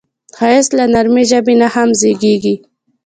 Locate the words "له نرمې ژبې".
0.79-1.53